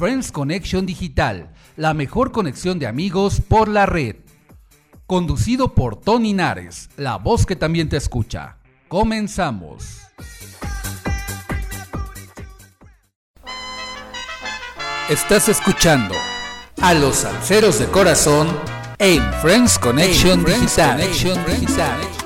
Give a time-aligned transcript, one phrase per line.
[0.00, 4.16] Friends Connection Digital, la mejor conexión de amigos por la red.
[5.06, 8.56] Conducido por Tony Nares, la voz que también te escucha.
[8.88, 9.98] Comenzamos.
[15.10, 16.14] Estás escuchando
[16.80, 18.48] a los salseros de corazón
[18.98, 21.02] en Friends Connection, Digital.
[21.12, 22.19] ¿Será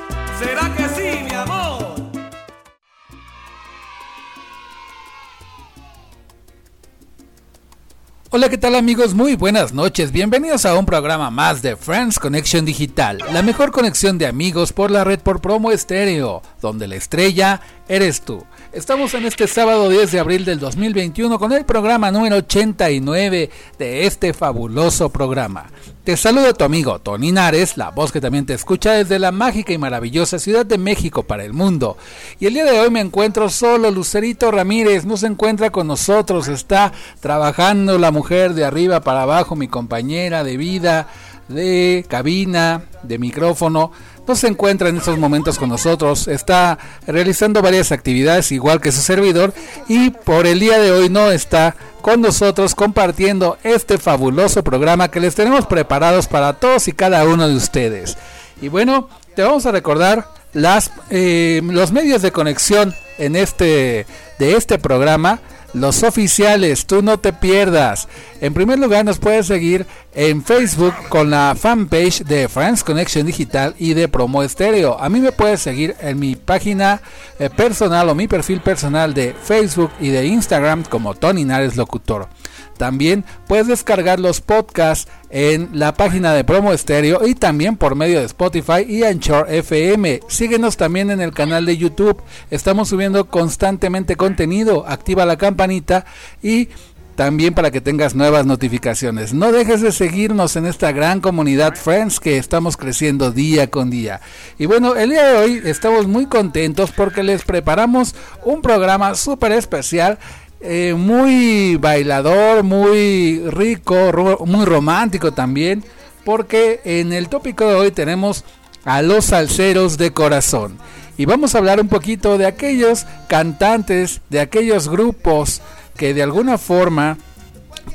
[8.37, 9.15] Hola, ¿qué tal amigos?
[9.15, 10.11] Muy buenas noches.
[10.11, 14.91] Bienvenidos a un programa más de Friends Connection Digital, la mejor conexión de amigos por
[14.91, 18.45] la red por promo estéreo, donde la estrella eres tú.
[18.73, 24.07] Estamos en este sábado 10 de abril del 2021 con el programa número 89 de
[24.07, 25.71] este fabuloso programa.
[26.03, 29.73] Te saluda tu amigo Tony Nares, la voz que también te escucha desde la mágica
[29.73, 31.97] y maravillosa Ciudad de México para el mundo.
[32.41, 36.49] Y el día de hoy me encuentro solo, Lucerito Ramírez no se encuentra con nosotros,
[36.49, 41.09] está trabajando la mujer de arriba para abajo, mi compañera de vida,
[41.49, 43.93] de cabina, de micrófono
[44.27, 49.01] no se encuentra en estos momentos con nosotros, está realizando varias actividades igual que su
[49.01, 49.53] servidor
[49.89, 55.21] y por el día de hoy no está con nosotros compartiendo este fabuloso programa que
[55.21, 58.17] les tenemos preparados para todos y cada uno de ustedes.
[58.61, 64.07] Y bueno, te vamos a recordar las, eh, los medios de conexión en este,
[64.39, 65.41] de este programa
[65.75, 68.09] los oficiales, tú no te pierdas.
[68.41, 73.75] En primer lugar, nos puedes seguir en Facebook con la fanpage de Friends Connection Digital
[73.79, 74.99] y de Promo Estéreo.
[74.99, 77.03] A mí me puedes seguir en mi página
[77.39, 82.29] eh, personal o mi perfil personal de Facebook y de Instagram como Tony Nares Locutor.
[82.77, 88.21] También puedes descargar los podcasts en la página de Promo Estéreo y también por medio
[88.21, 90.21] de Spotify y Anchor FM.
[90.29, 92.23] Síguenos también en el canal de YouTube.
[92.53, 94.87] Estamos subiendo constantemente contenido.
[94.87, 96.07] Activa la campanita
[96.41, 96.69] y
[97.17, 99.35] también para que tengas nuevas notificaciones.
[99.35, 104.21] No dejes de seguirnos en esta gran comunidad Friends que estamos creciendo día con día.
[104.57, 108.15] Y bueno, el día de hoy estamos muy contentos porque les preparamos
[108.45, 110.19] un programa súper especial
[110.67, 115.85] eh, muy bailador, muy rico, muy romántico también,
[116.25, 118.45] porque en el tópico de hoy tenemos
[118.85, 120.79] a los salseros de corazón.
[121.19, 125.61] Y vamos a hablar un poquito de aquellos cantantes, de aquellos grupos
[125.97, 127.19] que de alguna forma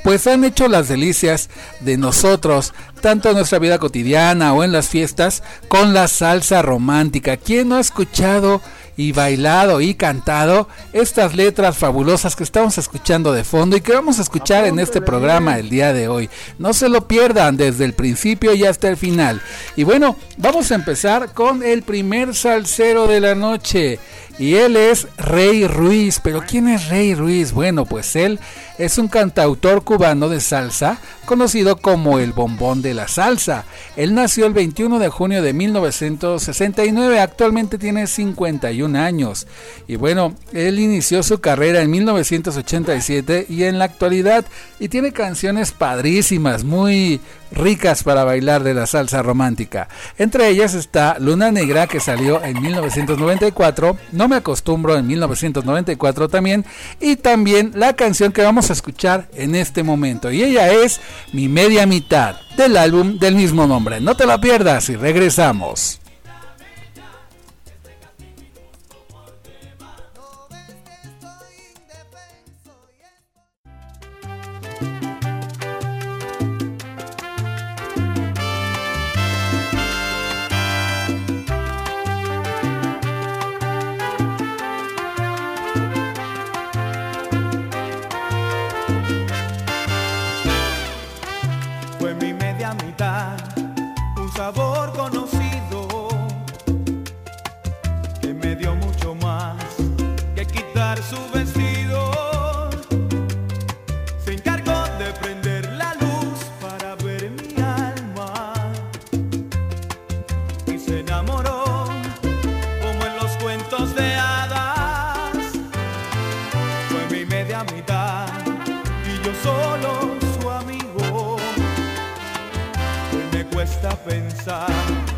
[0.03, 4.87] pues han hecho las delicias de nosotros, tanto en nuestra vida cotidiana o en las
[4.87, 7.37] fiestas, con la salsa romántica.
[7.37, 8.61] ¿Quién no ha escuchado
[8.99, 14.19] y bailado y cantado estas letras fabulosas que estamos escuchando de fondo y que vamos
[14.19, 16.29] a escuchar en este programa el día de hoy.
[16.57, 19.41] No se lo pierdan desde el principio y hasta el final.
[19.77, 23.99] Y bueno, vamos a empezar con el primer salsero de la noche.
[24.37, 26.19] Y él es Rey Ruiz.
[26.21, 27.53] ¿Pero quién es Rey Ruiz?
[27.53, 28.37] Bueno, pues él
[28.79, 33.65] es un cantautor cubano de salsa conocido como el bombón de la salsa.
[33.95, 39.45] Él nació el 21 de junio de 1969, actualmente tiene 51 años.
[39.87, 44.45] Y bueno, él inició su carrera en 1987 y en la actualidad
[44.79, 47.19] y tiene canciones padrísimas, muy
[47.51, 49.87] ricas para bailar de la salsa romántica.
[50.17, 56.65] Entre ellas está Luna Negra que salió en 1994, No me acostumbro en 1994 también
[56.99, 60.99] y también la canción que vamos a escuchar en este momento y ella es
[61.33, 63.99] Mi media mitad del álbum del mismo nombre.
[64.01, 65.99] No te la pierdas y regresamos.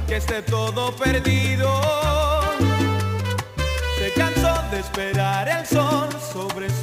[0.07, 1.69] que esté todo perdido.
[3.97, 6.80] Se cansó de esperar el sol sobre su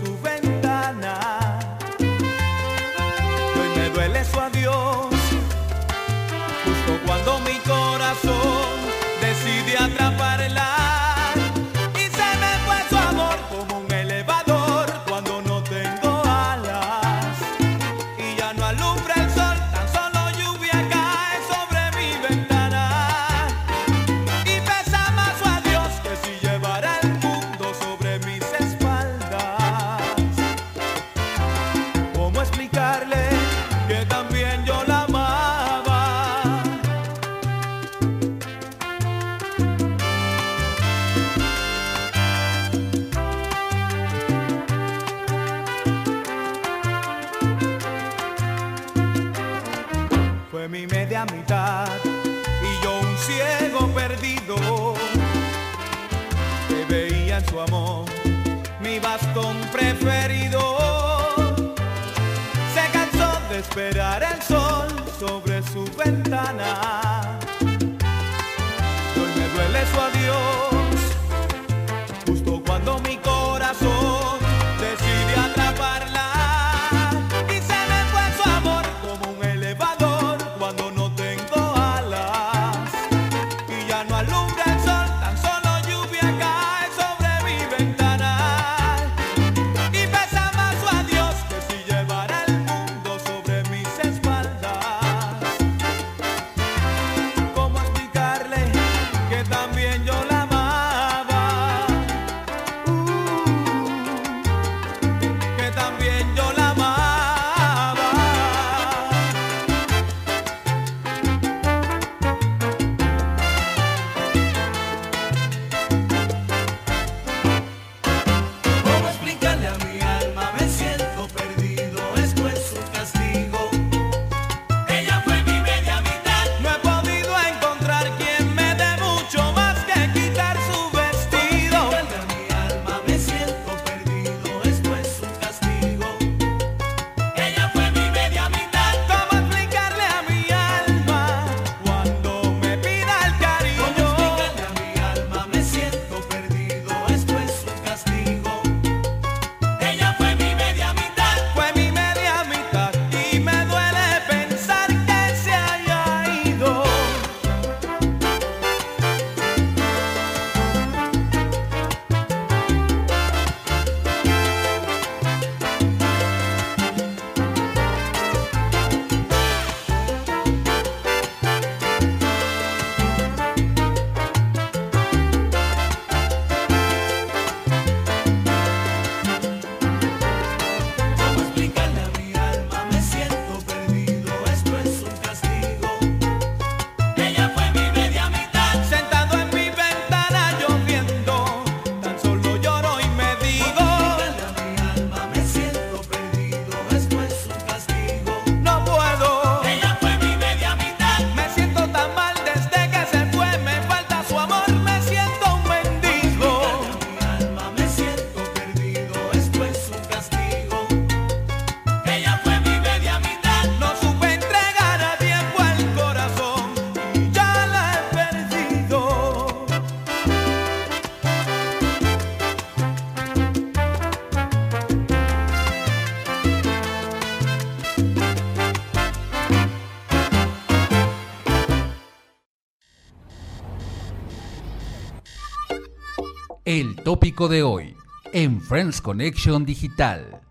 [237.08, 237.96] tópico de hoy
[238.34, 240.42] en Friends Connection Digital.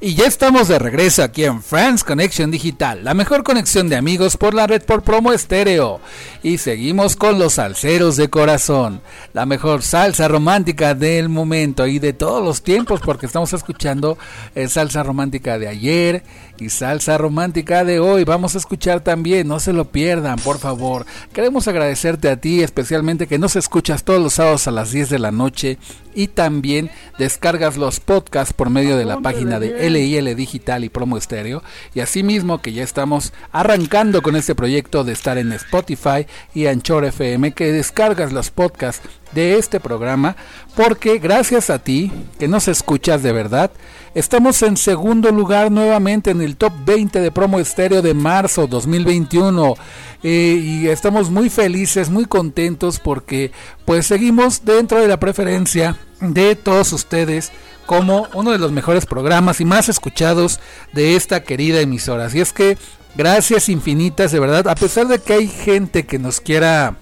[0.00, 4.36] Y ya estamos de regreso aquí en Friends Connection Digital, la mejor conexión de amigos
[4.36, 6.00] por la red por promo estéreo.
[6.44, 9.00] Y seguimos con los salseros de corazón,
[9.32, 14.18] la mejor salsa romántica del momento y de todos los tiempos, porque estamos escuchando
[14.56, 16.24] eh, salsa romántica de ayer
[16.58, 18.24] y salsa romántica de hoy.
[18.24, 21.06] Vamos a escuchar también, no se lo pierdan, por favor.
[21.32, 25.18] Queremos agradecerte a ti, especialmente que nos escuchas todos los sábados a las 10 de
[25.20, 25.78] la noche
[26.14, 31.16] y también descargas los podcasts por medio de la página de LIL Digital y Promo
[31.16, 31.62] Estéreo.
[31.94, 37.04] Y asimismo que ya estamos arrancando con este proyecto de estar en Spotify y Anchor
[37.04, 40.36] FM que descargas los podcasts de este programa,
[40.76, 43.70] porque gracias a ti, que nos escuchas de verdad,
[44.14, 49.74] estamos en segundo lugar nuevamente en el top 20 de promo estéreo de marzo 2021.
[50.22, 53.50] Eh, y estamos muy felices, muy contentos, porque
[53.84, 57.50] pues seguimos dentro de la preferencia de todos ustedes
[57.86, 60.60] como uno de los mejores programas y más escuchados
[60.92, 62.26] de esta querida emisora.
[62.26, 62.78] Así es que
[63.14, 66.96] gracias infinitas de verdad, a pesar de que hay gente que nos quiera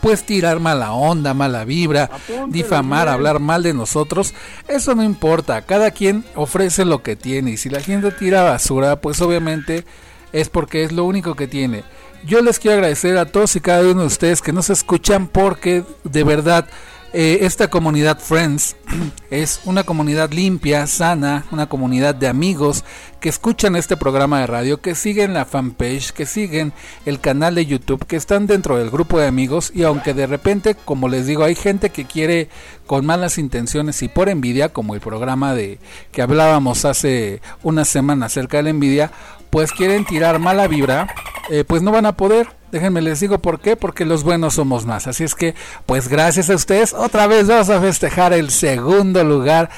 [0.00, 2.10] pues tirar mala onda, mala vibra,
[2.48, 4.34] difamar, hablar mal de nosotros,
[4.68, 9.00] eso no importa, cada quien ofrece lo que tiene y si la gente tira basura,
[9.00, 9.84] pues obviamente
[10.32, 11.84] es porque es lo único que tiene.
[12.24, 15.84] Yo les quiero agradecer a todos y cada uno de ustedes que nos escuchan porque
[16.02, 16.66] de verdad
[17.12, 18.76] eh, esta comunidad Friends
[19.30, 22.84] es una comunidad limpia, sana, una comunidad de amigos
[23.20, 26.72] que escuchan este programa de radio, que siguen la fanpage, que siguen
[27.06, 30.74] el canal de YouTube, que están dentro del grupo de amigos y aunque de repente,
[30.74, 32.48] como les digo, hay gente que quiere
[32.86, 35.78] con malas intenciones y por envidia, como el programa de
[36.12, 39.10] que hablábamos hace una semana acerca de la envidia,
[39.50, 41.08] pues quieren tirar mala vibra,
[41.50, 44.86] eh, pues no van a poder Déjenme les digo por qué, porque los buenos somos
[44.86, 45.06] más.
[45.06, 45.54] Así es que,
[45.86, 49.70] pues gracias a ustedes, otra vez vamos a festejar el segundo lugar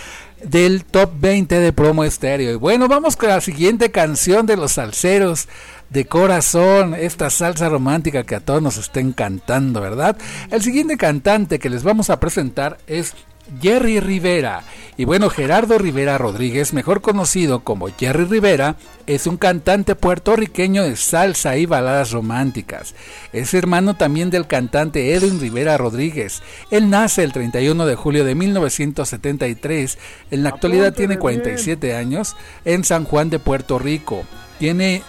[0.43, 2.53] del top 20 de promo estéreo.
[2.53, 5.49] Y bueno, vamos con la siguiente canción de los salseros
[5.91, 10.17] de corazón, esta salsa romántica que a todos nos está encantando, ¿verdad?
[10.51, 13.15] El siguiente cantante que les vamos a presentar es
[13.61, 14.63] Jerry Rivera.
[14.97, 18.75] Y bueno, Gerardo Rivera Rodríguez, mejor conocido como Jerry Rivera,
[19.07, 22.97] es un cantante puertorriqueño de salsa y baladas románticas.
[23.33, 26.43] Es hermano también del cantante Edwin Rivera Rodríguez.
[26.73, 29.99] Él nace el 31 de julio de 1973.
[30.33, 34.25] En la actualidad tiene 47 años en San Juan de Puerto Rico.
[34.59, 35.03] Tiene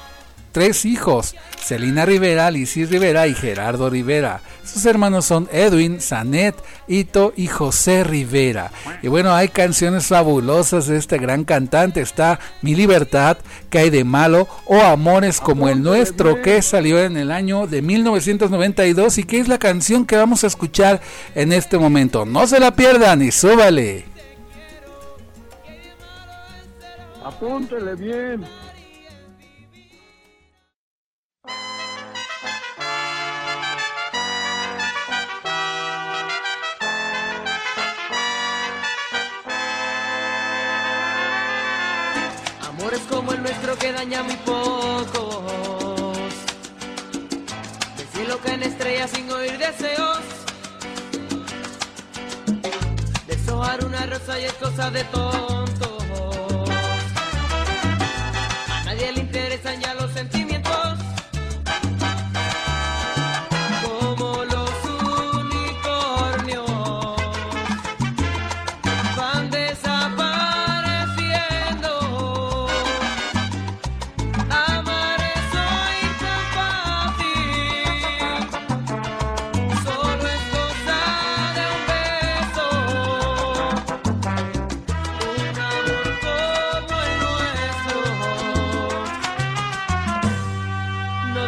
[0.52, 4.42] tres hijos, Celina Rivera, Lisis Rivera y Gerardo Rivera.
[4.64, 6.56] Sus hermanos son Edwin, Sanet,
[6.88, 8.72] Ito y José Rivera.
[9.02, 12.02] Y bueno, hay canciones fabulosas de este gran cantante.
[12.02, 13.38] Está Mi Libertad,
[13.70, 17.82] que hay de malo, o Amores como el nuestro, que salió en el año de
[17.82, 21.02] 1992 y que es la canción que vamos a escuchar
[21.36, 22.26] en este momento.
[22.26, 24.06] No se la pierdan y súbale.
[27.24, 28.69] Apúntele bien.
[43.10, 45.44] Como el nuestro que daña muy pocos.
[47.98, 50.20] Del cielo caen estrellas sin oír deseos.
[53.28, 55.59] Deshojar una rosa y es cosa de tontos.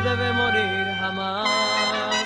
[0.04, 2.26] Debe morir jamás.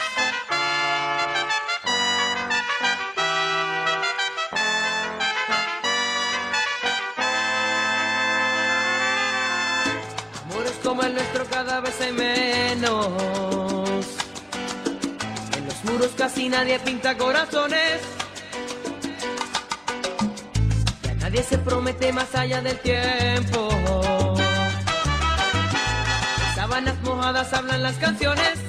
[10.43, 13.11] Amores como el nuestro cada vez hay menos.
[15.57, 18.01] En los muros casi nadie pinta corazones.
[21.03, 23.69] Ya nadie se promete más allá del tiempo.
[26.85, 28.64] Sábanas mojadas hablan las canciones.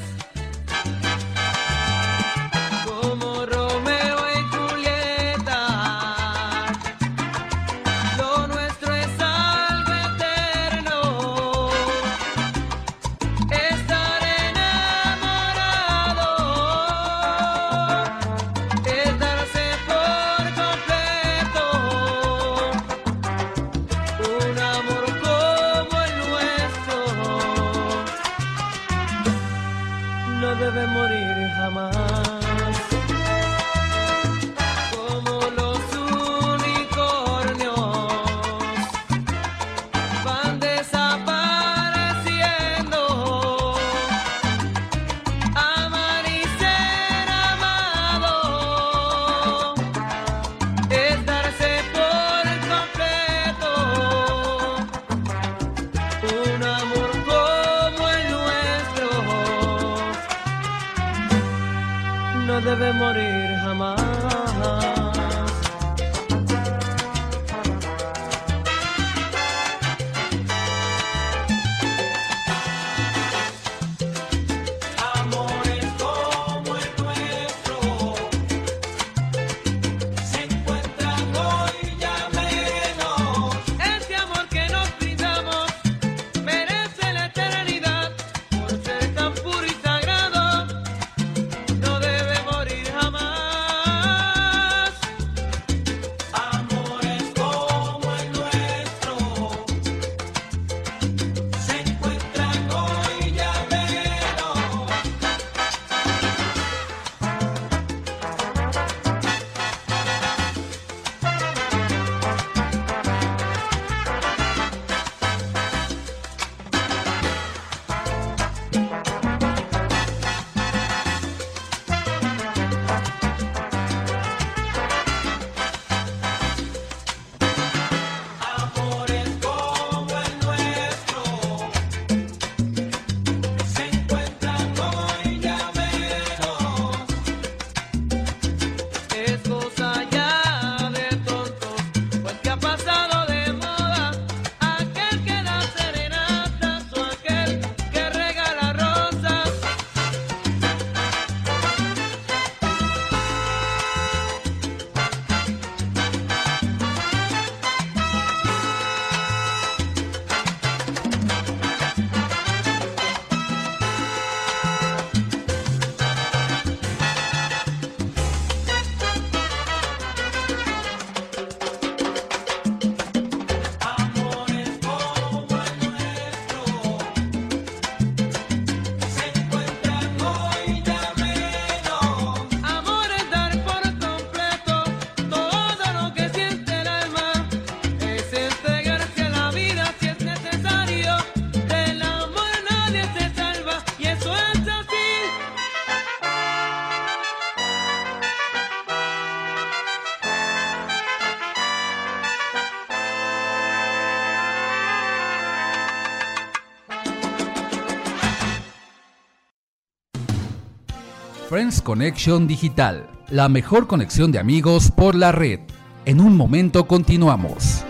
[211.49, 215.61] Friends Connection Digital, la mejor conexión de amigos por la red.
[216.05, 217.85] En un momento continuamos.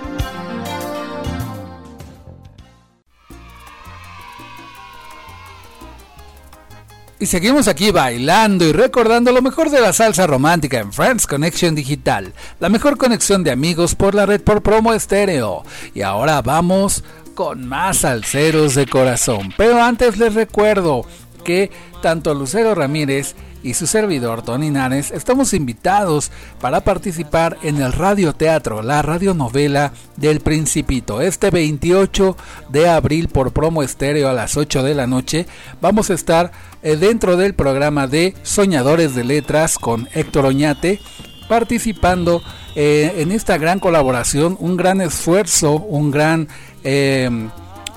[7.18, 11.74] Y seguimos aquí bailando y recordando lo mejor de la salsa romántica en Friends Connection
[11.74, 15.64] Digital, la mejor conexión de amigos por la red por promo estéreo.
[15.94, 17.02] Y ahora vamos
[17.34, 19.54] con más salseros de corazón.
[19.56, 21.06] Pero antes les recuerdo
[21.46, 21.70] que
[22.02, 26.30] tanto Lucero Ramírez y su servidor Tony Nares estamos invitados
[26.60, 31.20] para participar en el radioteatro, la radionovela del Principito.
[31.20, 32.36] Este 28
[32.68, 35.46] de abril por promo estéreo a las 8 de la noche
[35.80, 36.50] vamos a estar
[36.82, 41.00] eh, dentro del programa de Soñadores de Letras con Héctor Oñate
[41.48, 42.42] participando
[42.74, 46.48] eh, en esta gran colaboración, un gran esfuerzo, un gran
[46.82, 47.30] eh,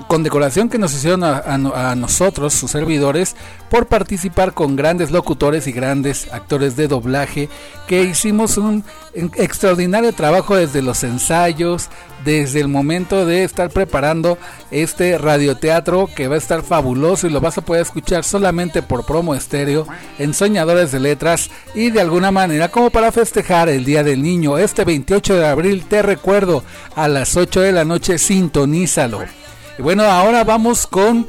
[0.08, 3.36] condecoración que nos hicieron a, nosotros, sus servidores,
[3.70, 7.48] por participar con grandes locutores y grandes actores de doblaje,
[7.86, 8.84] que hicimos un
[9.14, 11.88] extraordinario trabajo desde los ensayos,
[12.24, 14.38] desde el momento de estar preparando
[14.70, 19.06] este radioteatro que va a estar fabuloso y lo vas a poder escuchar solamente por
[19.06, 19.86] promo estéreo
[20.18, 24.58] en Soñadores de Letras y de alguna manera como para festejar el Día del Niño.
[24.58, 26.62] Este 28 de abril te recuerdo
[26.94, 29.39] a las 8 de la noche sintonízalo
[29.80, 31.26] bueno ahora vamos con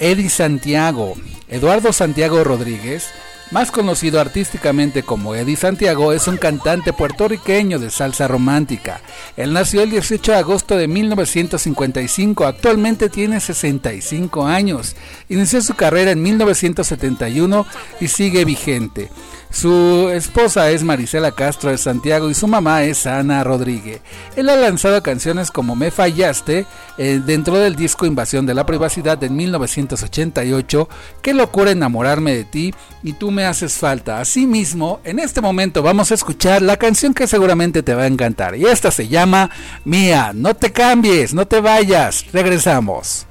[0.00, 1.14] Eddie Santiago
[1.48, 3.08] Eduardo Santiago Rodríguez
[3.52, 9.00] más conocido artísticamente como Eddie Santiago, es un cantante puertorriqueño de salsa romántica.
[9.36, 14.96] Él nació el 18 de agosto de 1955, actualmente tiene 65 años.
[15.28, 17.66] Inició su carrera en 1971
[18.00, 19.10] y sigue vigente.
[19.52, 24.00] Su esposa es Marisela Castro de Santiago y su mamá es Ana Rodríguez.
[24.34, 26.64] Él ha lanzado canciones como Me Fallaste
[26.96, 30.88] eh, dentro del disco Invasión de la Privacidad de 1988,
[31.20, 34.20] Qué locura enamorarme de ti y tú me haces falta.
[34.20, 38.56] Asimismo, en este momento vamos a escuchar la canción que seguramente te va a encantar
[38.56, 39.50] y esta se llama
[39.84, 43.26] Mía, no te cambies, no te vayas, regresamos.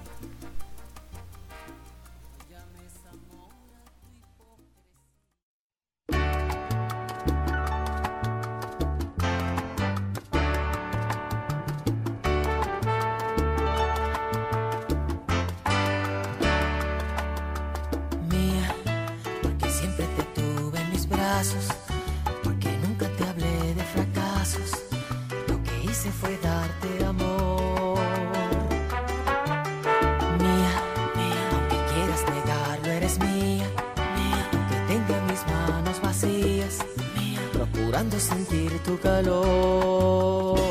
[38.22, 40.71] sentir tu calor.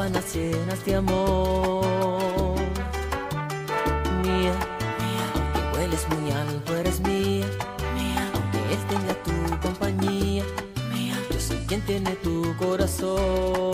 [0.00, 2.56] sábanas llenas de amor.
[4.22, 4.54] Mía,
[5.00, 7.46] mía, aunque hueles muy alto, eres mía.
[7.94, 10.44] Mía, aunque este él tenga tu compañía.
[10.94, 13.69] Mía, yo soy quien tiene tu corazón.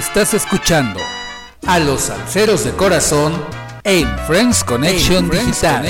[0.00, 0.98] Estás escuchando
[1.66, 3.34] a los salseros de corazón
[3.84, 5.84] en Friends Connection, Digital.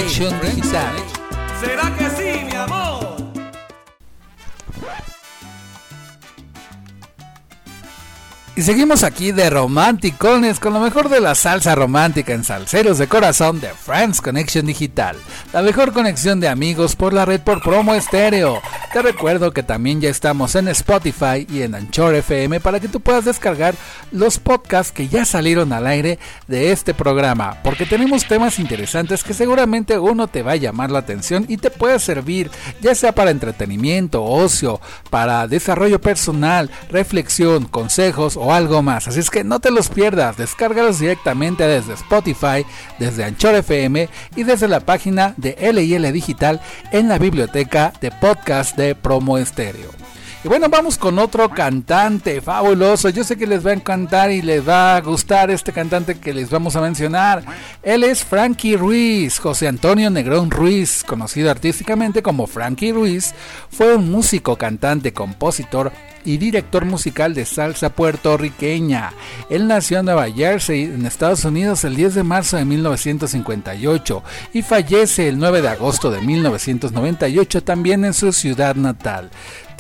[8.61, 13.07] Y seguimos aquí de romanticones con lo mejor de la salsa romántica en Salseros de
[13.07, 15.17] Corazón de Friends Connection Digital.
[15.55, 18.61] La mejor conexión de amigos por la red por promo estéreo.
[18.93, 23.01] Te recuerdo que también ya estamos en Spotify y en Anchor FM para que tú
[23.01, 23.77] puedas descargar
[24.13, 26.19] los podcasts que ya salieron al aire
[26.49, 31.01] de este programa, porque tenemos temas interesantes que seguramente uno te va a llamar la
[31.01, 38.37] atención y te puede servir, ya sea para entretenimiento, ocio, para desarrollo personal, reflexión, consejos
[38.37, 39.09] o algo más.
[39.09, 42.65] Así es que no te los pierdas, descárgalos directamente desde Spotify,
[42.99, 46.61] desde Anchor FM y desde la página de LIL Digital
[46.93, 50.00] en la biblioteca de podcast de Promo Estéreo.
[50.43, 53.11] Y bueno, vamos con otro cantante fabuloso.
[53.11, 56.33] Yo sé que les va a encantar y les va a gustar este cantante que
[56.33, 57.45] les vamos a mencionar.
[57.83, 63.35] Él es Frankie Ruiz, José Antonio Negrón Ruiz, conocido artísticamente como Frankie Ruiz,
[63.71, 65.93] fue un músico, cantante, compositor
[66.25, 69.13] y director musical de salsa puertorriqueña.
[69.51, 74.23] Él nació en Nueva Jersey, en Estados Unidos, el 10 de marzo de 1958
[74.55, 79.31] y fallece el 9 de agosto de 1998 también en su ciudad natal.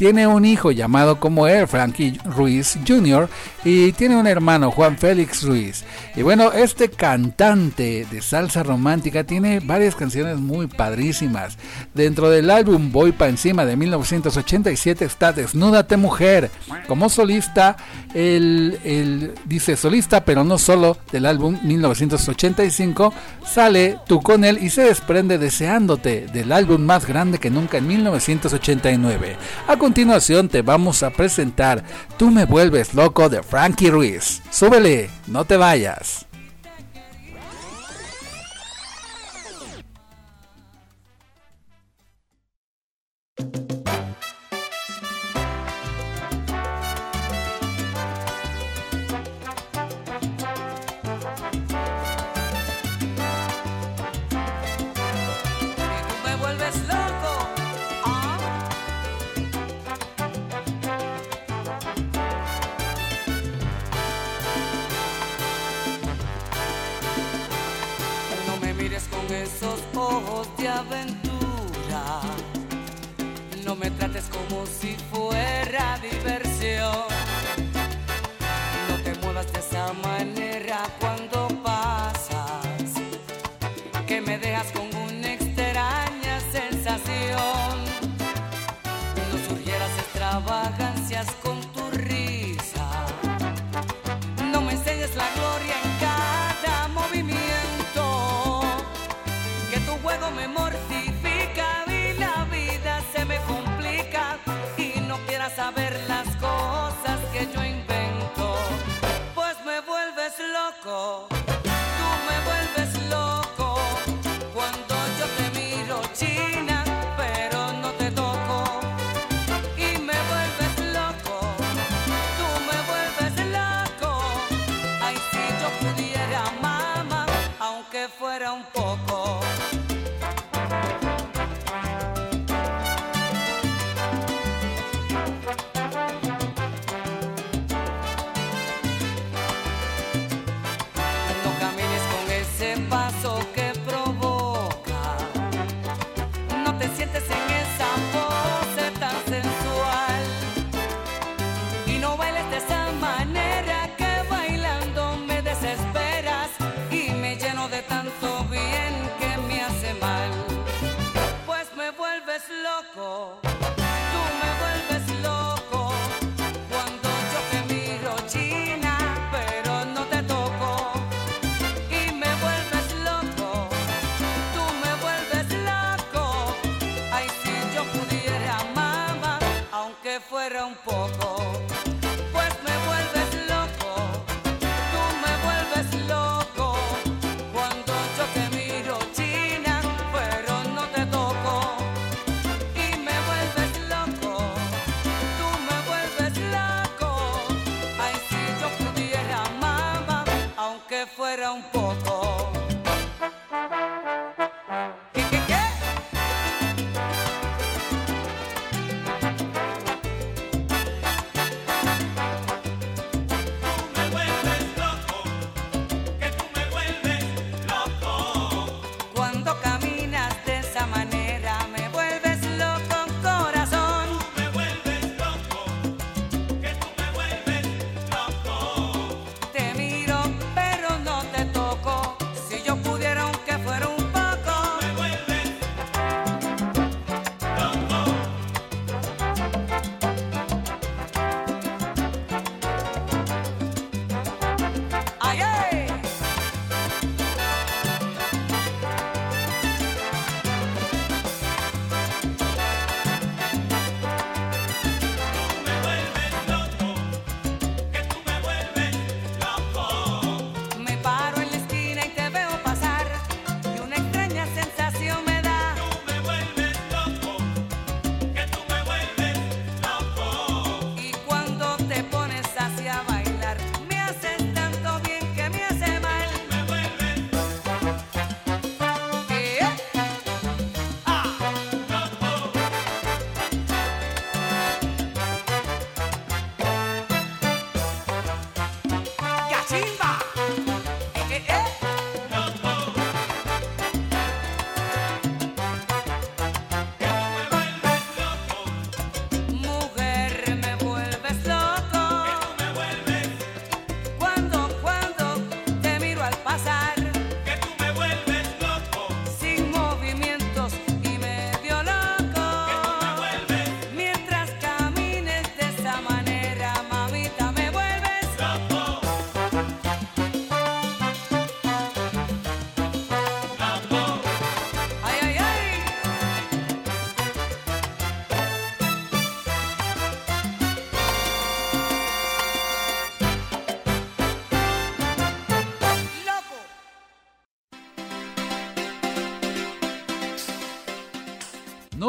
[0.00, 3.28] Tiene un hijo llamado como él, Frankie Ruiz Jr.,
[3.64, 5.84] y tiene un hermano, Juan Félix Ruiz.
[6.16, 11.58] Y bueno, este cantante de salsa romántica tiene varias canciones muy padrísimas.
[11.92, 16.50] Dentro del álbum Voy pa' encima de 1987 está Desnúdate Mujer.
[16.88, 17.76] Como solista,
[18.14, 23.12] él, él dice solista, pero no solo del álbum 1985,
[23.44, 27.86] sale Tú con él y se desprende Deseándote del álbum más grande que nunca en
[27.86, 29.36] 1989.
[29.68, 31.83] A continuación te vamos a presentar
[32.16, 34.40] Tú me vuelves loco de Frankie Ruiz.
[34.48, 36.26] Súbele, no te vayas.
[73.66, 76.19] No me trates como si fuera diversión.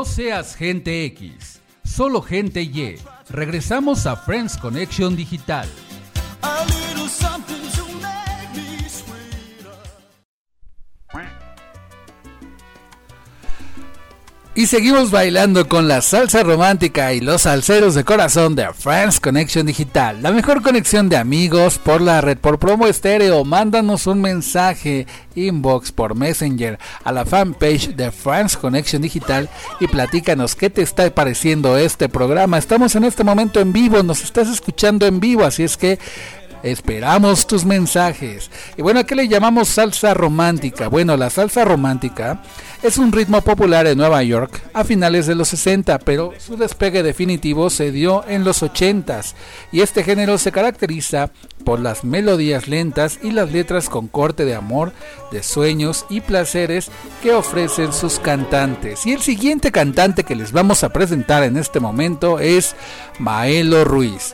[0.01, 2.97] No seas gente X, solo gente Y.
[3.29, 5.69] Regresamos a Friends Connection Digital.
[14.61, 19.65] Y seguimos bailando con la salsa romántica y los salseros de corazón de Friends Connection
[19.65, 23.43] Digital, la mejor conexión de amigos por la red por promo estéreo.
[23.43, 30.53] Mándanos un mensaje inbox por Messenger a la fanpage de Friends Connection Digital y platícanos
[30.53, 32.59] qué te está pareciendo este programa.
[32.59, 35.97] Estamos en este momento en vivo, nos estás escuchando en vivo, así es que
[36.63, 38.51] Esperamos tus mensajes.
[38.77, 40.87] Y bueno, ¿a qué le llamamos salsa romántica?
[40.87, 42.41] Bueno, la salsa romántica
[42.83, 47.03] es un ritmo popular en Nueva York a finales de los 60, pero su despegue
[47.03, 49.01] definitivo se dio en los 80
[49.71, 51.31] y este género se caracteriza
[51.65, 54.93] por las melodías lentas y las letras con corte de amor,
[55.31, 56.89] de sueños y placeres
[57.21, 59.05] que ofrecen sus cantantes.
[59.05, 62.75] Y el siguiente cantante que les vamos a presentar en este momento es
[63.19, 64.33] Maelo Ruiz.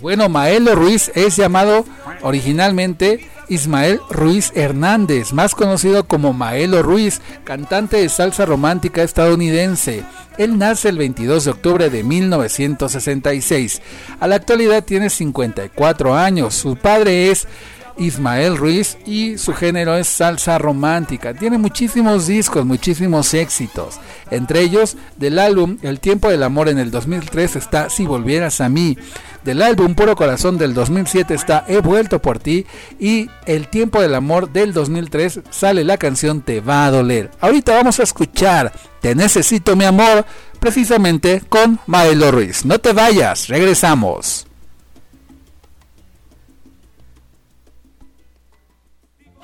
[0.00, 1.84] Bueno, Maelo Ruiz es llamado
[2.22, 10.04] originalmente Ismael Ruiz Hernández, más conocido como Maelo Ruiz, cantante de salsa romántica estadounidense.
[10.38, 13.80] Él nace el 22 de octubre de 1966.
[14.20, 16.54] A la actualidad tiene 54 años.
[16.54, 17.46] Su padre es
[17.98, 21.34] Ismael Ruiz y su género es salsa romántica.
[21.34, 23.98] Tiene muchísimos discos, muchísimos éxitos.
[24.30, 28.68] Entre ellos, del álbum El tiempo del amor en el 2003 está Si volvieras a
[28.68, 28.96] mí.
[29.44, 32.66] Del álbum Puro Corazón del 2007 está He vuelto por ti.
[32.98, 37.30] Y El tiempo del amor del 2003 sale la canción Te va a doler.
[37.40, 40.24] Ahorita vamos a escuchar Te necesito mi amor
[40.58, 42.64] precisamente con Maelo Ruiz.
[42.64, 44.46] No te vayas, regresamos.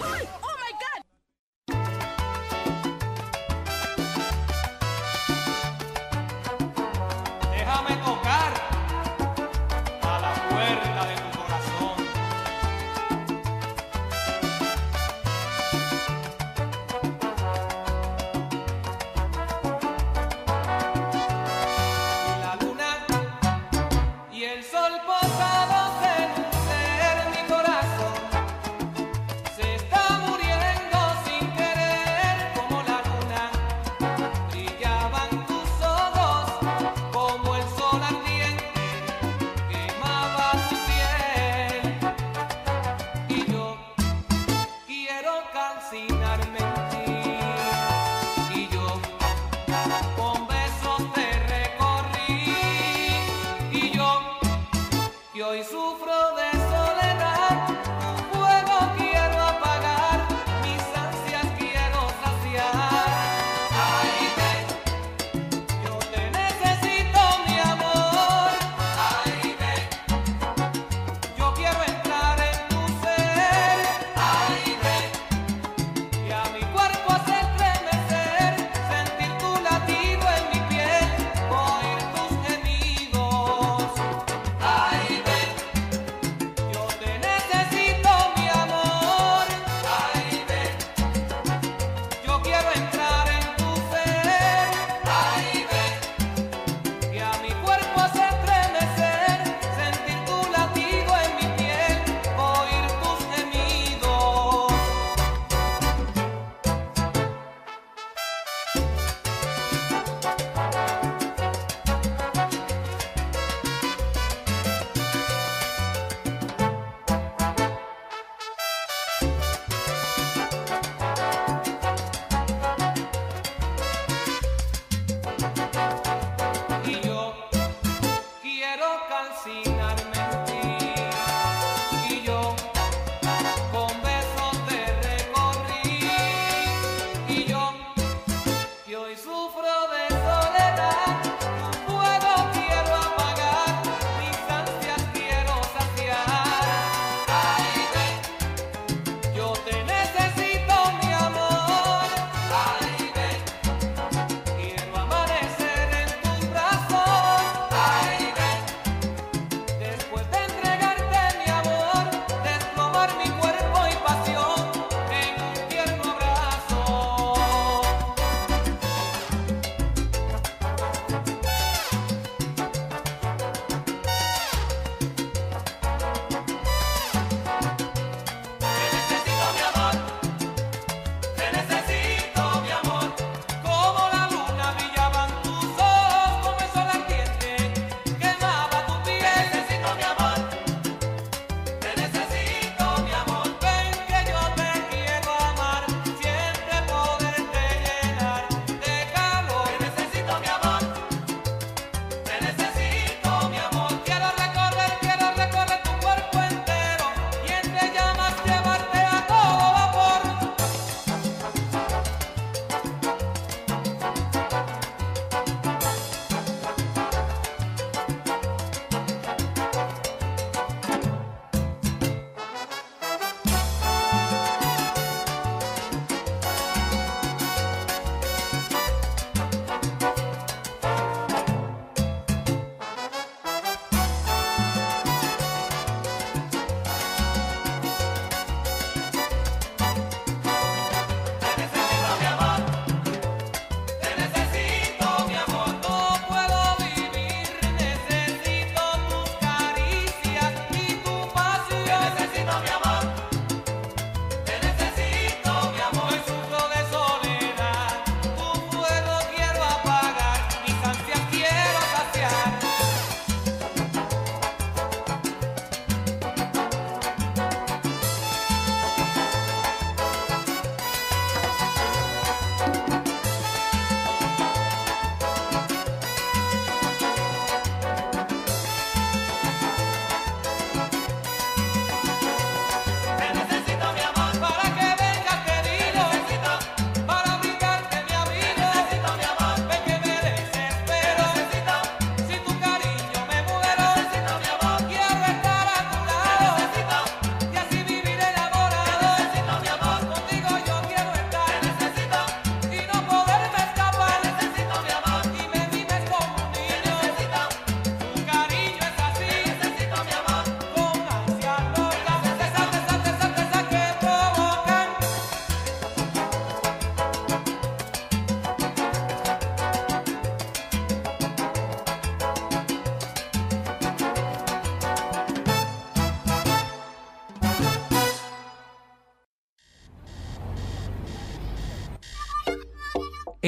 [0.03, 0.32] Hey!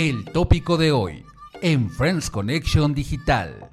[0.07, 1.25] El tópico de hoy
[1.63, 3.71] en Friends Connection Digital.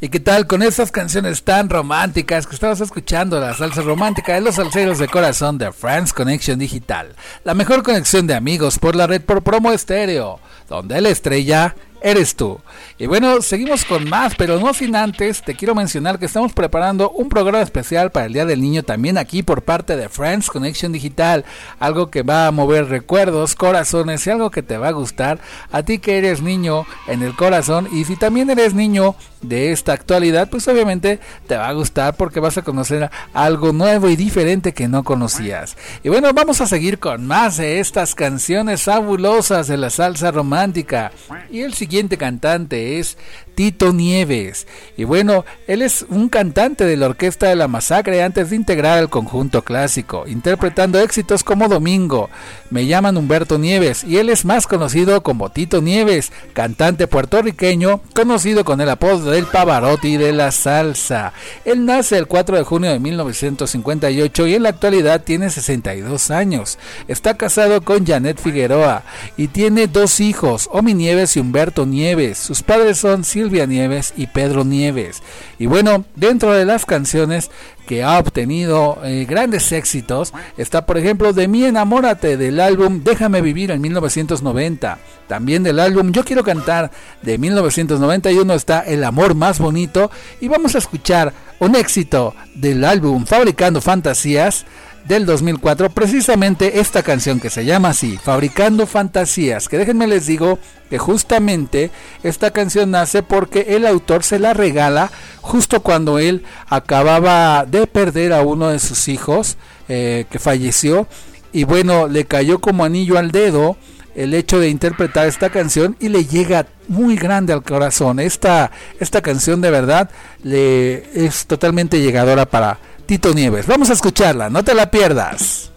[0.00, 3.38] ¿Y qué tal con esas canciones tan románticas que estabas escuchando?
[3.38, 7.14] La salsa romántica de los salseros de corazón de Friends Connection Digital.
[7.44, 12.34] La mejor conexión de amigos por la red por promo estéreo, donde la estrella eres
[12.34, 12.60] tú.
[12.98, 17.10] Y bueno, seguimos con más, pero no sin antes, te quiero mencionar que estamos preparando
[17.10, 20.92] un programa especial para el Día del Niño también aquí por parte de Friends Connection
[20.92, 21.44] Digital.
[21.78, 25.40] Algo que va a mover recuerdos, corazones y algo que te va a gustar
[25.72, 27.88] a ti que eres niño en el corazón.
[27.92, 32.40] Y si también eres niño de esta actualidad, pues obviamente te va a gustar porque
[32.40, 35.76] vas a conocer algo nuevo y diferente que no conocías.
[36.02, 41.12] Y bueno, vamos a seguir con más de estas canciones fabulosas de la salsa romántica.
[41.50, 43.16] Y el siguiente cantante es
[43.54, 44.66] Tito Nieves.
[44.96, 48.98] Y bueno, él es un cantante de la Orquesta de la Masacre antes de integrar
[48.98, 52.30] el conjunto clásico, interpretando éxitos como Domingo.
[52.70, 58.64] Me llaman Humberto Nieves y él es más conocido como Tito Nieves, cantante puertorriqueño conocido
[58.64, 61.32] con el apodo del Pavarotti de la salsa.
[61.64, 66.78] Él nace el 4 de junio de 1958 y en la actualidad tiene 62 años.
[67.08, 69.02] Está casado con Janet Figueroa
[69.36, 72.38] y tiene dos hijos, Omi Nieves y Humberto Nieves.
[72.38, 75.22] Sus padres son Silvia Nieves y Pedro Nieves.
[75.58, 77.50] Y bueno, dentro de las canciones
[77.86, 83.40] que ha obtenido eh, grandes éxitos está por ejemplo De mí enamórate del álbum Déjame
[83.40, 84.98] vivir en 1990.
[85.26, 86.90] También del álbum Yo quiero cantar
[87.22, 90.10] de 1991 está El amor más bonito
[90.40, 94.66] y vamos a escuchar un éxito del álbum Fabricando Fantasías
[95.06, 100.58] del 2004, precisamente esta canción que se llama así, Fabricando Fantasías, que déjenme les digo
[100.88, 101.90] que justamente
[102.22, 108.32] esta canción nace porque el autor se la regala justo cuando él acababa de perder
[108.32, 109.56] a uno de sus hijos
[109.88, 111.06] eh, que falleció
[111.52, 113.76] y bueno, le cayó como anillo al dedo
[114.14, 118.18] el hecho de interpretar esta canción y le llega muy grande al corazón.
[118.20, 120.10] Esta, esta canción de verdad
[120.42, 122.78] le es totalmente llegadora para
[123.10, 123.66] Tito Nieves.
[123.66, 125.72] Vamos a escucharla, no te la pierdas.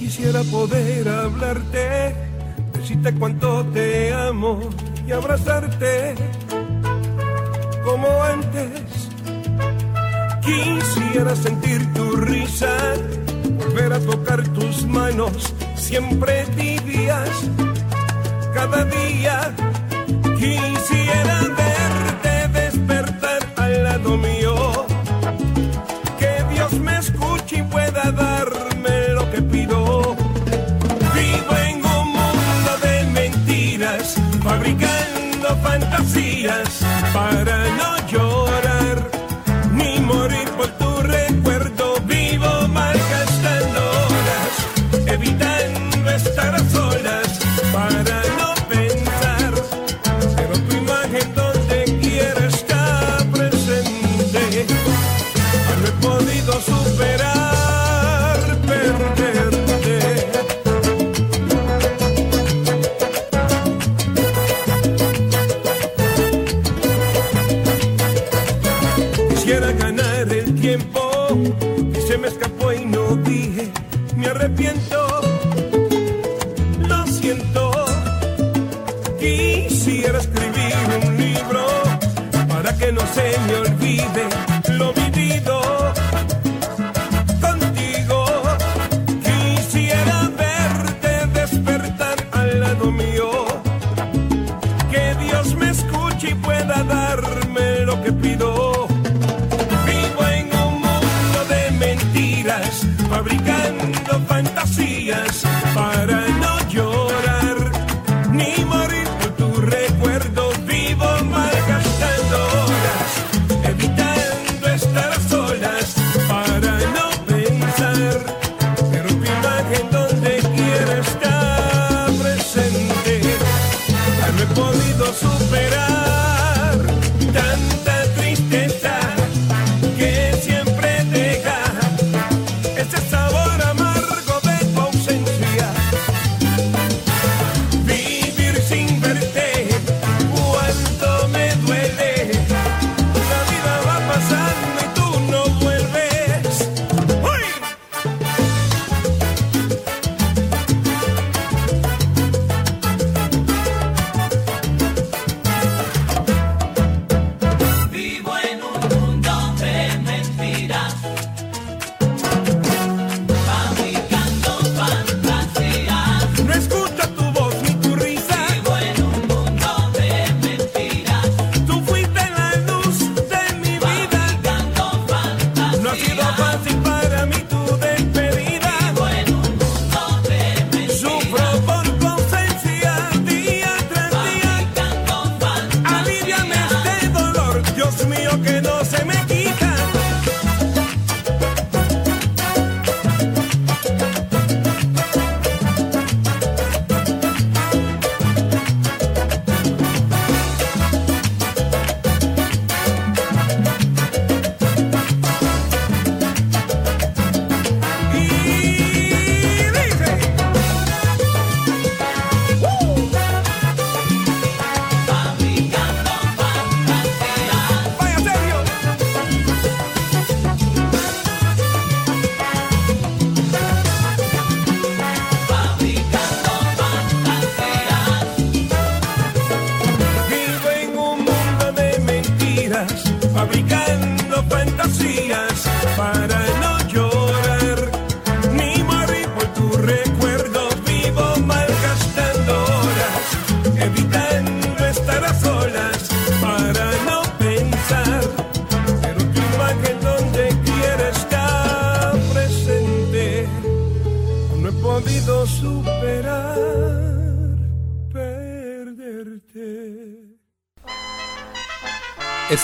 [0.00, 2.16] Quisiera poder hablarte,
[2.72, 4.58] decirte cuánto te amo
[5.06, 6.16] y abrazarte
[7.84, 9.07] como antes.
[10.48, 12.74] Quisiera sentir tu risa,
[13.58, 17.28] volver a tocar tus manos, siempre tibias,
[18.54, 19.54] cada día.
[20.38, 24.86] Quisiera verte despertar al lado mío,
[26.18, 30.16] que Dios me escuche y pueda darme lo que pido.
[31.14, 36.80] Vivo en un mundo de mentiras, fabricando fantasías
[37.12, 37.97] para no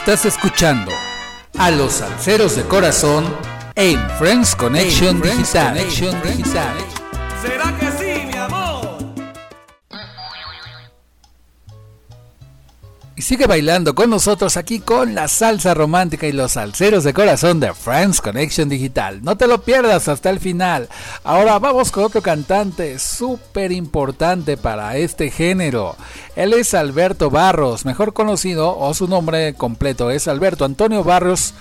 [0.06, 0.92] Estás escuchando
[1.56, 3.24] a los salseros de corazón
[3.74, 5.72] en Friends Connection Digital.
[5.72, 6.76] Connection Digital.
[7.40, 8.93] ¿Será que sí, mi amor?
[13.24, 17.72] Sigue bailando con nosotros aquí con la salsa romántica y los salseros de corazón de
[17.72, 19.22] Friends Connection Digital.
[19.22, 20.90] No te lo pierdas hasta el final.
[21.24, 25.96] Ahora vamos con otro cantante súper importante para este género.
[26.36, 31.54] Él es Alberto Barros, mejor conocido o su nombre completo es Alberto Antonio Barros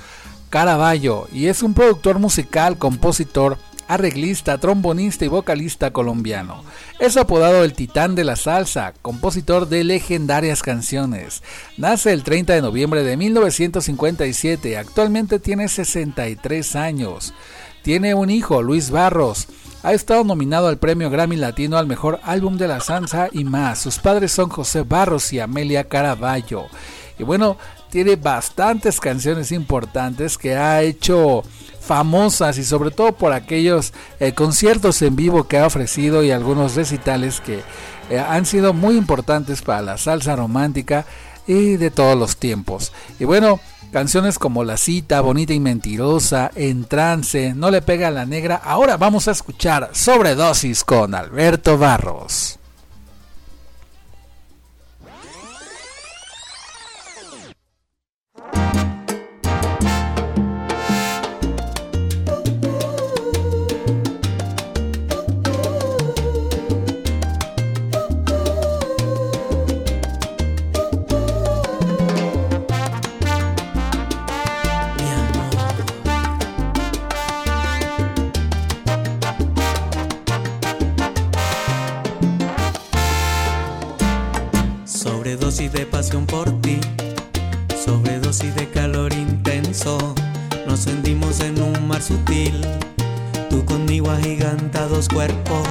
[0.50, 3.58] Caraballo y es un productor musical, compositor,
[3.88, 6.64] arreglista, trombonista y vocalista colombiano.
[7.00, 11.44] Es apodado el Titán de la Salsa, compositor de legendarias canciones.
[11.78, 17.34] Nace el 30 de noviembre de 1957, actualmente tiene 63 años.
[17.82, 19.48] Tiene un hijo, Luis Barros.
[19.84, 23.80] Ha estado nominado al premio Grammy Latino al mejor álbum de la salsa y más.
[23.80, 26.68] Sus padres son José Barros y Amelia Caraballo.
[27.20, 27.58] Y bueno,
[27.94, 31.44] tiene bastantes canciones importantes que ha hecho
[31.80, 36.74] famosas y sobre todo por aquellos eh, conciertos en vivo que ha ofrecido y algunos
[36.74, 37.62] recitales que
[38.10, 41.06] eh, han sido muy importantes para la salsa romántica
[41.46, 42.94] y de todos los tiempos.
[43.20, 43.60] Y bueno,
[43.92, 48.56] canciones como La cita, Bonita y Mentirosa, En trance, No le pega a la negra.
[48.56, 52.58] Ahora vamos a escuchar Sobredosis con Alberto Barros.
[86.22, 86.80] Por ti,
[87.84, 89.98] sobredosis de calor intenso,
[90.68, 92.62] nos hundimos en un mar sutil,
[93.50, 95.68] tú conmigo agigantados cuerpos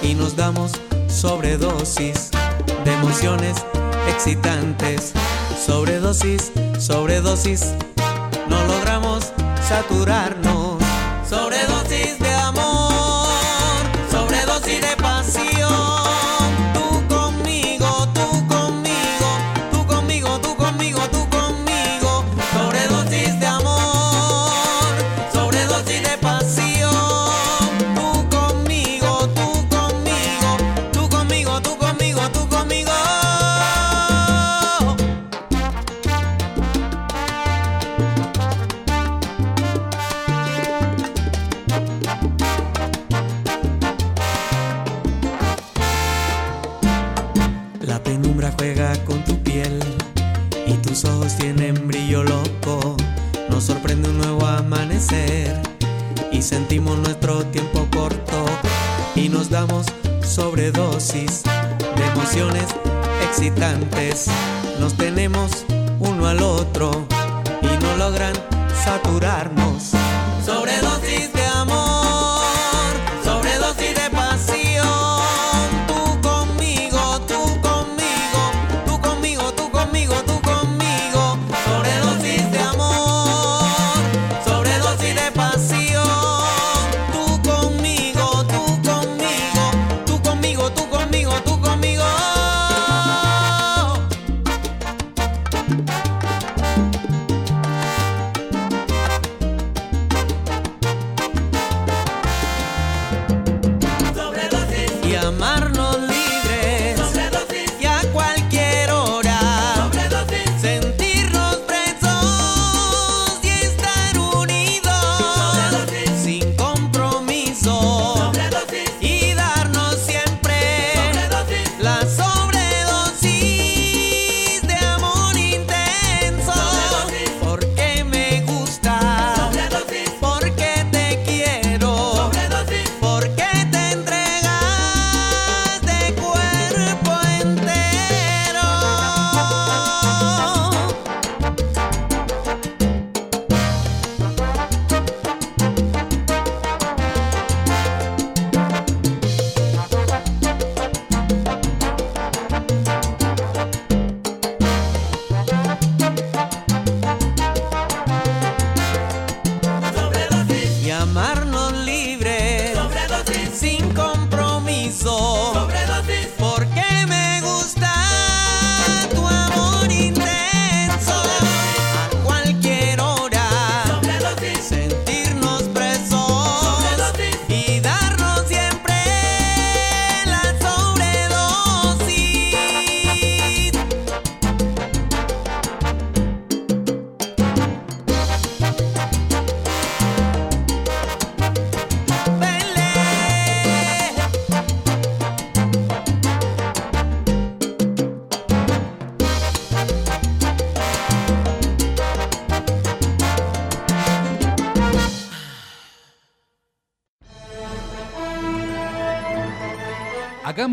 [0.00, 0.70] y nos damos
[1.08, 2.30] sobredosis
[2.84, 3.56] de emociones
[4.08, 5.12] excitantes,
[5.66, 7.74] sobredosis, sobredosis,
[8.48, 9.32] no logramos
[9.68, 10.61] saturarnos,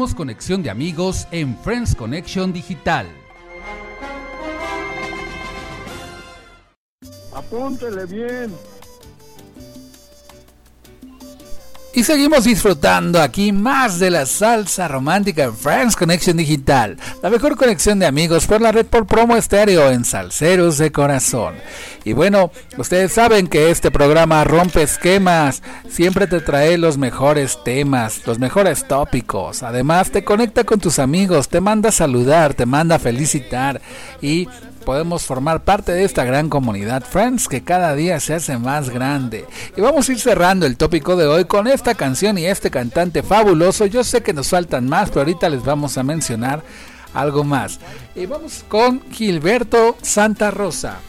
[0.08, 3.06] Conexión de amigos en Friends Connection Digital.
[7.34, 8.50] Apúntele bien.
[12.00, 17.58] Y seguimos disfrutando aquí más de la salsa romántica en Friends Connection Digital, la mejor
[17.58, 21.56] conexión de amigos por la red por promo estéreo en Salceros de Corazón.
[22.06, 28.26] Y bueno, ustedes saben que este programa rompe esquemas, siempre te trae los mejores temas,
[28.26, 32.96] los mejores tópicos, además te conecta con tus amigos, te manda a saludar, te manda
[32.96, 33.82] a felicitar
[34.22, 34.48] y
[34.80, 39.46] podemos formar parte de esta gran comunidad Friends que cada día se hace más grande.
[39.76, 43.24] Y vamos a ir cerrando el tópico de hoy con esta canción y este cantante
[43.24, 43.86] fabuloso.
[43.86, 46.64] Yo sé que nos faltan más, pero ahorita les vamos a mencionar
[47.14, 47.80] algo más.
[48.16, 51.00] Y vamos con Gilberto Santa Rosa.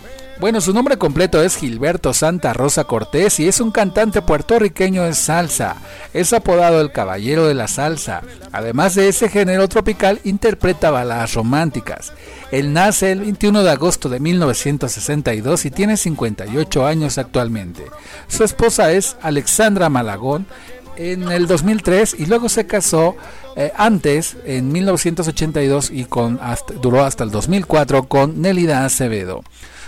[0.41, 5.13] Bueno, su nombre completo es Gilberto Santa Rosa Cortés y es un cantante puertorriqueño de
[5.13, 5.77] salsa.
[6.15, 8.23] Es apodado el Caballero de la Salsa.
[8.51, 12.15] Además de ese género tropical, interpreta baladas románticas.
[12.51, 17.85] Él nace el 21 de agosto de 1962 y tiene 58 años actualmente.
[18.27, 20.47] Su esposa es Alexandra Malagón
[20.97, 23.15] en el 2003 y luego se casó
[23.57, 26.41] eh, antes en 1982 y con
[26.81, 29.43] duró hasta el 2004 con Nelida Acevedo.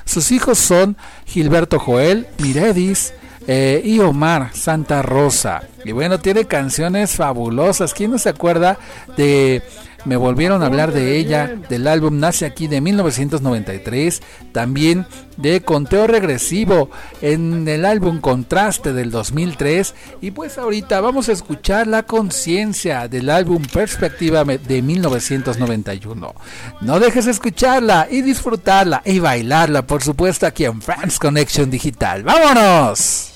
[0.04, 0.96] Sus hijos son
[1.26, 3.14] Gilberto Joel, Miredis
[3.46, 5.62] eh, y Omar Santa Rosa.
[5.84, 7.94] Y bueno, tiene canciones fabulosas.
[7.94, 8.78] ¿Quién no se acuerda
[9.16, 9.62] de
[10.04, 14.20] Me volvieron a hablar de ella, del álbum Nace aquí de 1993,
[14.52, 16.90] también de Conteo Regresivo
[17.20, 23.30] en el álbum Contraste del 2003 y pues ahorita vamos a escuchar La Conciencia del
[23.30, 26.34] álbum Perspectiva de 1991.
[26.80, 32.22] No dejes de escucharla y disfrutarla y bailarla, por supuesto, aquí en France Connection Digital.
[32.22, 33.31] ¡Vámonos!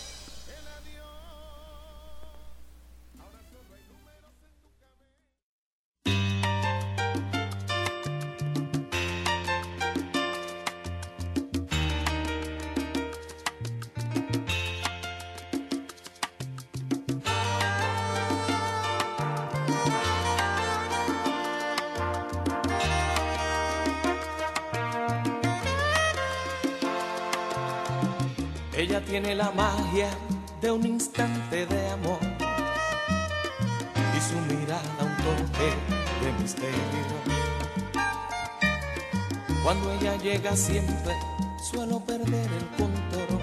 [28.88, 30.08] Ella tiene la magia
[30.60, 32.20] de un instante de amor
[34.16, 35.74] y su mirada un toque
[36.22, 36.76] de misterio.
[39.64, 41.16] Cuando ella llega siempre
[41.68, 43.42] suelo perder el control.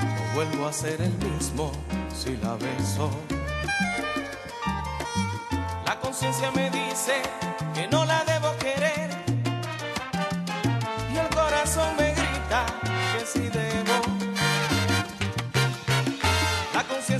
[0.00, 1.72] No vuelvo a ser el mismo
[2.14, 3.10] si la beso.
[5.84, 7.20] La conciencia me dice
[7.74, 8.22] que no la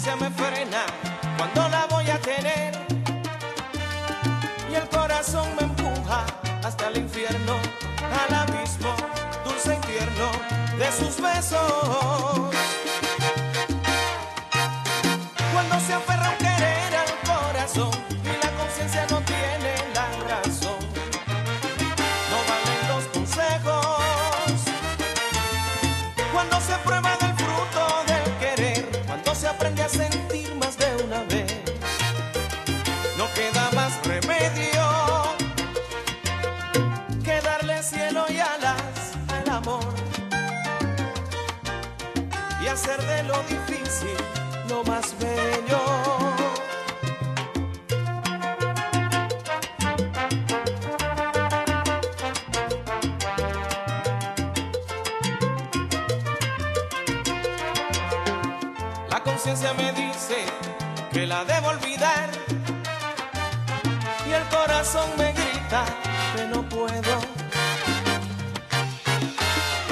[0.04, 1.11] La conciencia me frena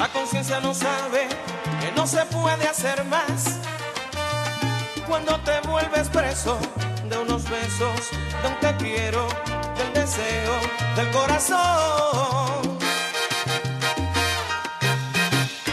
[0.01, 1.27] La conciencia no sabe
[1.79, 3.59] que no se puede hacer más
[5.07, 6.57] cuando te vuelves preso
[7.07, 8.09] de unos besos,
[8.41, 9.27] de un te quiero,
[9.77, 10.53] del deseo,
[10.95, 12.79] del corazón.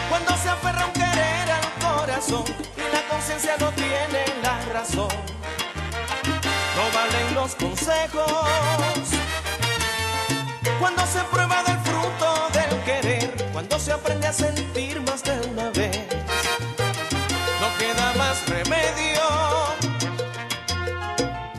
[0.09, 2.45] Cuando se aferra un querer al corazón
[2.77, 5.09] y la conciencia no tiene la razón,
[6.77, 9.09] no valen los consejos.
[10.79, 12.38] Cuando se prueba del fruto
[13.79, 15.97] se aprende a sentir más de una vez,
[17.61, 19.21] no queda más remedio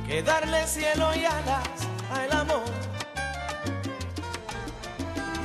[0.06, 1.68] que darle cielo y alas
[2.12, 2.64] al amor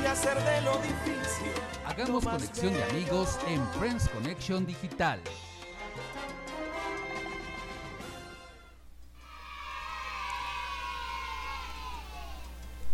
[0.02, 1.52] y hacer de lo difícil.
[1.86, 5.22] Hagamos conexión de amigos en Friends Connection Digital.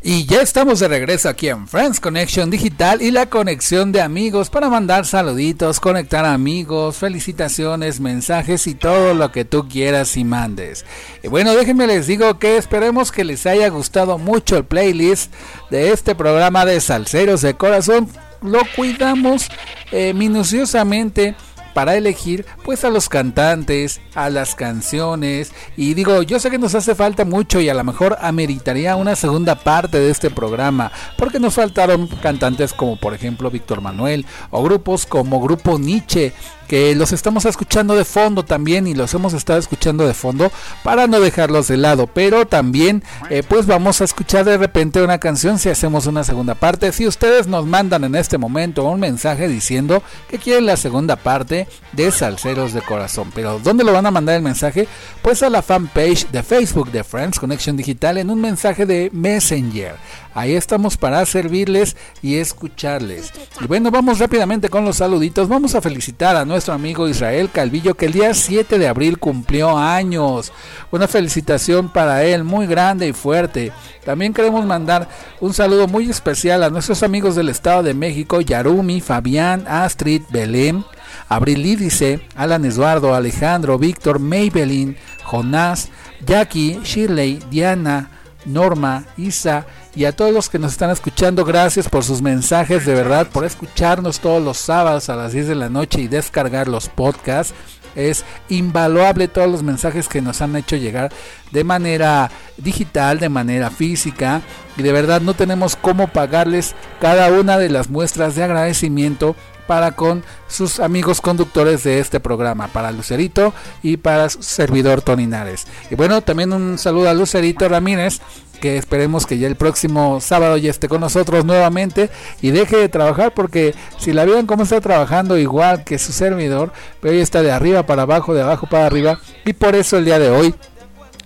[0.05, 4.51] Y ya estamos de regreso aquí en Friends Connection Digital y la conexión de amigos
[4.51, 10.85] para mandar saluditos, conectar amigos, felicitaciones, mensajes y todo lo que tú quieras y mandes.
[11.23, 15.33] Y bueno, déjenme les digo que esperemos que les haya gustado mucho el playlist
[15.71, 18.09] de este programa de Salceros de Corazón.
[18.41, 19.47] Lo cuidamos
[19.93, 21.37] eh, minuciosamente
[21.75, 25.53] para elegir pues a los cantantes, a las canciones.
[25.77, 29.17] Y digo, yo sé que nos hace falta mucho y a lo mejor ameritaría una
[29.17, 34.63] segunda parte de este programa porque nos faltaron cantantes como por ejemplo Víctor Manuel o
[34.63, 36.33] grupos como Grupo Nietzsche
[36.69, 40.51] que los estamos escuchando de fondo también y los hemos estado escuchando de fondo
[40.83, 45.19] para no dejarlos de lado, pero también eh, pues vamos a escuchar de repente una
[45.19, 46.93] canción si hacemos una segunda parte.
[46.93, 51.69] Si ustedes nos mandan en este momento un mensaje diciendo que quieren la segunda parte
[51.93, 54.89] de Salceros de Corazón, pero ¿dónde lo van a mandar el mensaje?
[55.23, 59.97] Pues a la fanpage de Facebook de Friends Connection Digital en un mensaje de Messenger.
[60.35, 63.33] Ahí estamos para servirles y escucharles.
[63.61, 65.49] Y bueno, vamos rápidamente con los saluditos.
[65.49, 69.79] Vamos a felicitar a nuestro amigo Israel Calvillo que el día 7 de abril cumplió
[69.79, 70.53] años.
[70.91, 73.73] Una felicitación para él muy grande y fuerte.
[74.05, 75.09] También queremos mandar
[75.41, 80.85] un saludo muy especial a nuestros amigos del Estado de México, Yarumi, Fabián, Astrid, Belén.
[81.29, 85.89] Abril Lídice, Alan Eduardo, Alejandro, Víctor, Maybelline, Jonás,
[86.27, 88.11] Jackie, Shirley, Diana,
[88.45, 92.95] Norma, Isa y a todos los que nos están escuchando, gracias por sus mensajes, de
[92.95, 96.89] verdad, por escucharnos todos los sábados a las 10 de la noche y descargar los
[96.89, 97.55] podcasts.
[97.95, 101.13] Es invaluable todos los mensajes que nos han hecho llegar
[101.51, 104.41] de manera digital, de manera física.
[104.79, 109.37] Y de verdad no tenemos cómo pagarles cada una de las muestras de agradecimiento
[109.67, 115.67] para con sus amigos conductores de este programa, para Lucerito y para su servidor Toninares.
[115.91, 118.21] Y bueno, también un saludo a Lucerito Ramírez,
[118.63, 122.11] que esperemos que ya el próximo sábado ya esté con nosotros nuevamente
[122.41, 126.73] y deje de trabajar porque si la vieran cómo está trabajando igual que su servidor,
[127.01, 130.05] pero ella está de arriba para abajo, de abajo para arriba y por eso el
[130.05, 130.55] día de hoy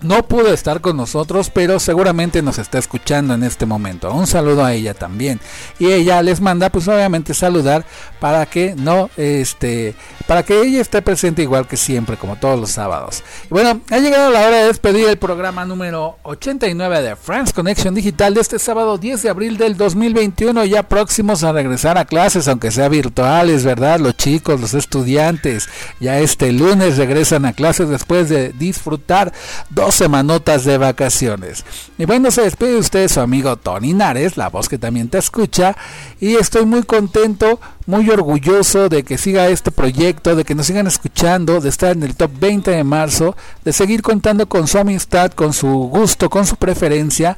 [0.01, 4.11] no pudo estar con nosotros, pero seguramente nos está escuchando en este momento.
[4.11, 5.39] Un saludo a ella también.
[5.79, 7.85] Y ella les manda, pues obviamente saludar
[8.19, 9.95] para que no, este,
[10.27, 13.23] para que ella esté presente igual que siempre, como todos los sábados.
[13.49, 18.33] Bueno, ha llegado la hora de despedir el programa número 89 de France Connection Digital
[18.33, 22.71] de este sábado 10 de abril del 2021, ya próximos a regresar a clases, aunque
[22.71, 23.99] sea virtuales, ¿verdad?
[23.99, 25.69] Los chicos, los estudiantes,
[25.99, 29.33] ya este lunes regresan a clases después de disfrutar
[29.69, 31.65] dos semanotas de vacaciones.
[31.97, 35.17] Y bueno, se despide de usted su amigo Tony Nares, la voz que también te
[35.17, 35.75] escucha,
[36.19, 40.87] y estoy muy contento, muy orgulloso de que siga este proyecto, de que nos sigan
[40.87, 45.31] escuchando, de estar en el top 20 de marzo, de seguir contando con su amistad,
[45.31, 47.37] con su gusto, con su preferencia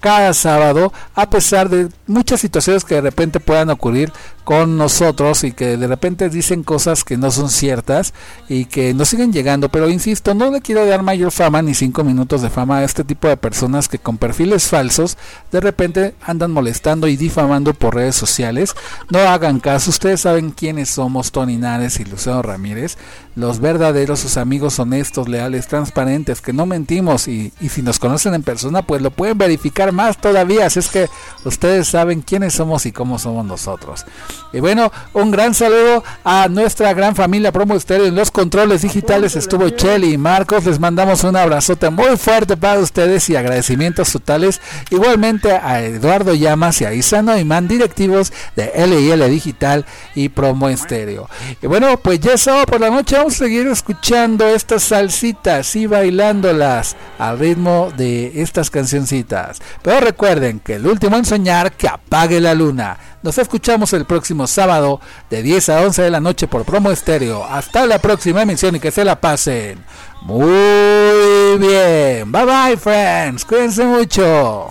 [0.00, 4.12] cada sábado, a pesar de muchas situaciones que de repente puedan ocurrir
[4.46, 8.14] con nosotros y que de repente dicen cosas que no son ciertas
[8.48, 9.70] y que nos siguen llegando.
[9.70, 13.02] Pero insisto, no le quiero dar mayor fama ni cinco minutos de fama a este
[13.02, 15.18] tipo de personas que con perfiles falsos
[15.50, 18.76] de repente andan molestando y difamando por redes sociales.
[19.10, 22.98] No hagan caso, ustedes saben quiénes somos Tony Nares y Luciano Ramírez,
[23.34, 28.44] los verdaderos, sus amigos honestos, leales, transparentes, que no mentimos y, si nos conocen en
[28.44, 31.08] persona pues lo pueden verificar más todavía, así es que
[31.44, 34.06] ustedes saben quiénes somos y cómo somos nosotros.
[34.52, 38.06] Y bueno, un gran saludo a nuestra gran familia Promo Estéreo.
[38.06, 40.64] En los controles digitales estuvo Chelly y Marcos.
[40.64, 44.60] Les mandamos un abrazote muy fuerte para ustedes y agradecimientos totales.
[44.90, 49.84] Igualmente a Eduardo Llamas y a Isano Imán, directivos de LIL Digital
[50.14, 51.28] y Promo Estéreo.
[51.62, 53.16] Y bueno, pues ya es sábado por la noche.
[53.16, 59.60] Vamos a seguir escuchando estas salsitas y bailándolas al ritmo de estas cancioncitas.
[59.82, 62.98] Pero recuerden que el último en soñar que apague la luna.
[63.26, 67.44] Nos escuchamos el próximo sábado de 10 a 11 de la noche por Promo Estéreo.
[67.44, 69.84] Hasta la próxima emisión y que se la pasen
[70.22, 72.30] muy bien.
[72.30, 73.44] Bye bye, friends.
[73.44, 74.70] Cuídense mucho.